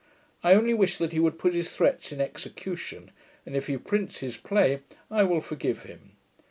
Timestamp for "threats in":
1.75-2.19